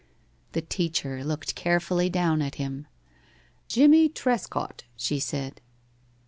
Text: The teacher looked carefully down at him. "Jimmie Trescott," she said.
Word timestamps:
The 0.53 0.63
teacher 0.63 1.23
looked 1.23 1.53
carefully 1.53 2.09
down 2.09 2.41
at 2.41 2.55
him. 2.55 2.87
"Jimmie 3.67 4.09
Trescott," 4.09 4.83
she 4.95 5.19
said. 5.19 5.61